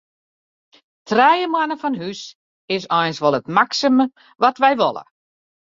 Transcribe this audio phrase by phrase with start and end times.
[1.09, 2.21] Trije moanne fan hûs
[2.77, 5.03] is eins wol it maksimum wat wy wolle.